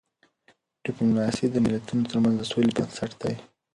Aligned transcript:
ډيپلوماسی 0.83 1.45
د 1.51 1.55
ملتونو 1.65 2.03
ترمنځ 2.11 2.35
د 2.37 2.41
سولې 2.51 2.71
بنسټ 2.77 3.11
دی. 3.21 3.35